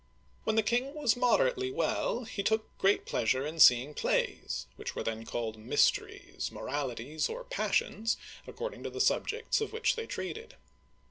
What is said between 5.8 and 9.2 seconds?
teries,"" moralities," or" passions," according to the